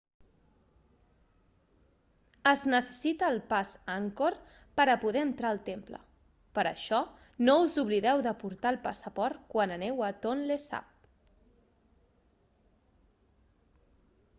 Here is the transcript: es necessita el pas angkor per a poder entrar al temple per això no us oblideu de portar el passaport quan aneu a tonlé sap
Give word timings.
es 2.51 2.63
necessita 2.73 3.27
el 3.33 3.37
pas 3.51 3.73
angkor 3.97 4.37
per 4.81 4.85
a 4.93 4.97
poder 5.03 5.21
entrar 5.27 5.51
al 5.51 5.61
temple 5.69 6.01
per 6.59 6.65
això 6.71 7.03
no 7.49 7.57
us 7.67 7.77
oblideu 7.85 8.25
de 8.31 8.35
portar 8.47 8.71
el 8.77 8.81
passaport 8.89 9.45
quan 9.55 9.75
aneu 9.79 10.03
a 10.11 10.13
tonlé 10.27 10.61
sap 10.69 11.09